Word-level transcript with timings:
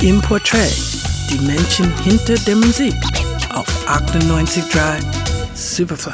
Im 0.00 0.22
Portrait, 0.22 0.72
die 1.28 1.44
Menschen 1.44 1.92
hinter 2.04 2.36
der 2.46 2.54
Musik 2.54 2.94
auf 3.52 3.66
98.3 3.88 5.02
Superfly. 5.54 6.12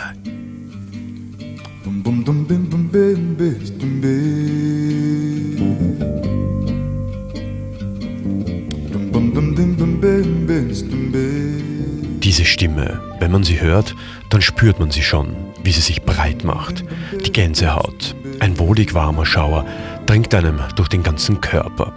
Diese 12.22 12.44
Stimme, 12.46 13.02
wenn 13.18 13.30
man 13.30 13.44
sie 13.44 13.60
hört, 13.60 13.94
dann 14.30 14.40
spürt 14.40 14.80
man 14.80 14.90
sie 14.90 15.02
schon, 15.02 15.36
wie 15.62 15.72
sie 15.72 15.82
sich 15.82 16.02
breit 16.02 16.42
macht. 16.42 16.86
Die 17.26 17.32
Gänsehaut, 17.32 18.16
ein 18.40 18.58
wohlig 18.58 18.94
warmer 18.94 19.26
Schauer 19.26 19.66
dringt 20.06 20.34
einem 20.34 20.58
durch 20.74 20.88
den 20.88 21.02
ganzen 21.02 21.42
Körper. 21.42 21.92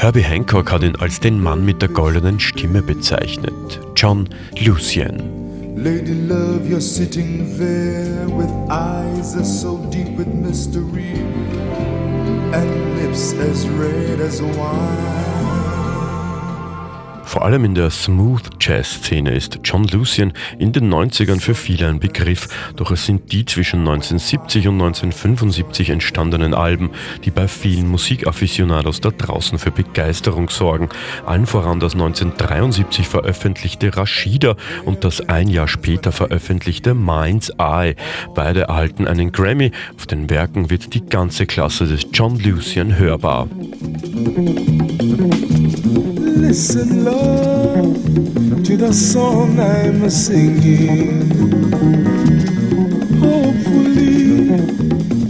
Herbie 0.00 0.22
Hancock 0.22 0.70
hat 0.70 0.84
ihn 0.84 0.94
als 0.94 1.18
den 1.18 1.42
Mann 1.42 1.64
mit 1.64 1.82
der 1.82 1.88
goldenen 1.88 2.38
Stimme 2.38 2.82
bezeichnet, 2.82 3.80
John 3.96 4.28
Lucien. 4.64 5.74
Lady 5.76 6.14
Love, 6.28 6.68
you're 6.68 6.80
sitting 6.80 7.58
there 7.58 8.28
with 8.28 8.48
eyes 8.70 9.34
so 9.60 9.76
deep 9.90 10.16
with 10.16 10.28
mystery 10.28 11.18
and 12.52 12.96
lips 12.96 13.34
as 13.40 13.68
red 13.70 14.20
as 14.20 14.40
wine. 14.40 15.67
Vor 17.28 17.44
allem 17.44 17.66
in 17.66 17.74
der 17.74 17.90
Smooth 17.90 18.40
Jazz-Szene 18.58 19.34
ist 19.34 19.60
John 19.62 19.84
Lucien 19.84 20.32
in 20.58 20.72
den 20.72 20.90
90ern 20.90 21.40
für 21.40 21.54
viele 21.54 21.86
ein 21.86 22.00
Begriff, 22.00 22.48
doch 22.74 22.90
es 22.90 23.04
sind 23.04 23.30
die 23.32 23.44
zwischen 23.44 23.80
1970 23.80 24.66
und 24.66 24.80
1975 24.80 25.90
entstandenen 25.90 26.54
Alben, 26.54 26.88
die 27.26 27.30
bei 27.30 27.46
vielen 27.46 27.86
Musikafficionados 27.90 29.02
da 29.02 29.10
draußen 29.10 29.58
für 29.58 29.70
Begeisterung 29.70 30.48
sorgen. 30.48 30.88
Allen 31.26 31.44
voran 31.44 31.80
das 31.80 31.92
1973 31.92 33.06
veröffentlichte 33.06 33.94
Rashida 33.94 34.56
und 34.86 35.04
das 35.04 35.20
ein 35.28 35.48
Jahr 35.48 35.68
später 35.68 36.12
veröffentlichte 36.12 36.94
Mind's 36.94 37.52
Eye. 37.58 37.94
Beide 38.34 38.62
erhalten 38.62 39.06
einen 39.06 39.32
Grammy. 39.32 39.72
Auf 39.98 40.06
den 40.06 40.30
Werken 40.30 40.70
wird 40.70 40.94
die 40.94 41.04
ganze 41.04 41.44
Klasse 41.44 41.86
des 41.86 42.06
John 42.10 42.38
Lucien 42.38 42.96
hörbar. 42.96 43.48
Listen, 46.58 47.04
love, 47.04 48.64
to 48.64 48.76
the 48.76 48.92
song 48.92 49.60
I'm 49.60 50.10
singing. 50.10 51.30
Hopefully, 53.20 54.58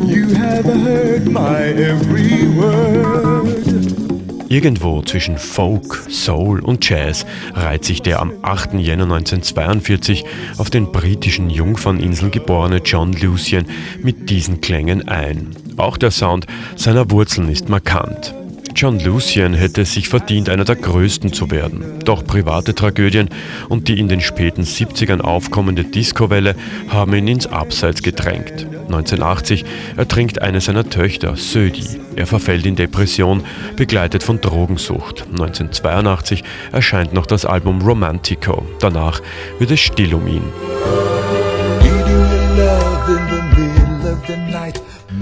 you 0.06 0.34
have 0.34 0.64
heard 0.64 1.30
my 1.30 1.64
every 1.64 2.48
word. 2.56 4.48
Irgendwo 4.48 5.02
zwischen 5.02 5.36
Folk, 5.36 6.06
Soul 6.08 6.60
und 6.60 6.88
Jazz 6.88 7.26
reiht 7.52 7.84
sich 7.84 8.00
der 8.00 8.20
am 8.20 8.32
8. 8.40 8.72
Jänner 8.80 9.04
1942 9.04 10.24
auf 10.56 10.70
den 10.70 10.90
britischen 10.90 11.50
Jungferninseln 11.50 12.30
geborene 12.30 12.78
John 12.78 13.12
Lucien 13.12 13.66
mit 14.02 14.30
diesen 14.30 14.62
Klängen 14.62 15.08
ein. 15.08 15.54
Auch 15.76 15.98
der 15.98 16.10
Sound 16.10 16.46
seiner 16.76 17.10
Wurzeln 17.10 17.50
ist 17.50 17.68
markant. 17.68 18.32
John 18.80 19.00
Lucien 19.00 19.54
hätte 19.54 19.84
sich 19.84 20.08
verdient, 20.08 20.48
einer 20.48 20.64
der 20.64 20.76
größten 20.76 21.32
zu 21.32 21.50
werden. 21.50 21.98
Doch 22.04 22.24
private 22.24 22.76
Tragödien 22.76 23.28
und 23.68 23.88
die 23.88 23.98
in 23.98 24.06
den 24.06 24.20
späten 24.20 24.62
70ern 24.62 25.20
aufkommende 25.20 25.82
Discowelle 25.82 26.54
haben 26.88 27.12
ihn 27.12 27.26
ins 27.26 27.48
Abseits 27.48 28.04
gedrängt. 28.04 28.68
1980 28.86 29.64
ertrinkt 29.96 30.42
eine 30.42 30.60
seiner 30.60 30.88
Töchter, 30.88 31.34
Södi. 31.34 31.98
Er 32.14 32.28
verfällt 32.28 32.66
in 32.66 32.76
Depression, 32.76 33.42
begleitet 33.74 34.22
von 34.22 34.40
Drogensucht. 34.40 35.22
1982 35.22 36.44
erscheint 36.70 37.12
noch 37.12 37.26
das 37.26 37.46
Album 37.46 37.82
Romantico. 37.82 38.64
Danach 38.78 39.20
wird 39.58 39.72
es 39.72 39.80
still 39.80 40.14
um 40.14 40.28
ihn. 40.28 40.44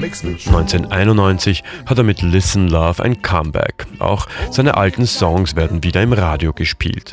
1991 0.06 1.64
hat 1.84 1.98
er 1.98 2.04
mit 2.04 2.22
Listen 2.22 2.68
Love 2.68 3.02
ein 3.02 3.22
Comeback. 3.22 3.86
Auch 3.98 4.26
seine 4.50 4.76
alten 4.76 5.06
Songs 5.06 5.56
werden 5.56 5.82
wieder 5.82 6.02
im 6.02 6.12
Radio 6.12 6.52
gespielt. 6.52 7.10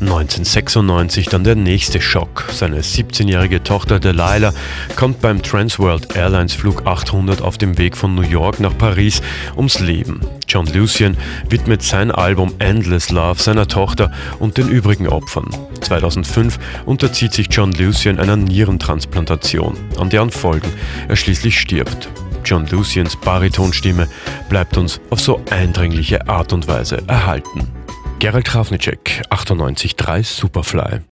1996 0.00 1.26
dann 1.26 1.44
der 1.44 1.54
nächste 1.54 2.00
Schock. 2.00 2.44
Seine 2.52 2.82
17-jährige 2.82 3.62
Tochter 3.62 3.98
Delilah 3.98 4.52
kommt 4.94 5.22
beim 5.22 5.42
Transworld 5.42 6.14
Airlines 6.14 6.52
Flug 6.52 6.86
800 6.86 7.40
auf 7.40 7.56
dem 7.56 7.78
Weg 7.78 7.96
von 7.96 8.14
New 8.14 8.22
York 8.22 8.60
nach 8.60 8.76
Paris 8.76 9.22
ums 9.56 9.80
Leben. 9.80 10.20
John 10.46 10.66
Lucien 10.66 11.16
widmet 11.48 11.82
sein 11.82 12.10
Album 12.10 12.54
Endless 12.58 13.10
Love 13.10 13.40
seiner 13.40 13.68
Tochter 13.68 14.10
und 14.38 14.58
den 14.58 14.68
übrigen 14.68 15.08
Opfern. 15.08 15.48
2005 15.80 16.58
unterzieht 16.84 17.32
sich 17.32 17.48
John 17.50 17.72
Lucien 17.72 18.20
einer 18.20 18.36
Nierentransplantation, 18.36 19.76
an 19.98 20.10
deren 20.10 20.30
Folgen 20.30 20.68
er 21.08 21.16
schließlich 21.16 21.58
stirbt. 21.58 22.08
John 22.44 22.66
Luciens 22.66 23.16
Baritonstimme 23.16 24.08
bleibt 24.48 24.76
uns 24.76 25.00
auf 25.10 25.20
so 25.20 25.42
eindringliche 25.50 26.28
Art 26.28 26.52
und 26.52 26.68
Weise 26.68 27.02
erhalten. 27.08 27.75
Gerald 28.18 28.46
Trafnicek, 28.46 29.22
98.3 29.30 30.24
Superfly. 30.24 31.02